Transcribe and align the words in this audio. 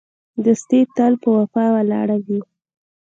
دوستي 0.43 0.79
تل 0.95 1.13
په 1.21 1.29
وفا 1.37 1.65
ولاړه 1.75 2.17
وي. 2.25 2.41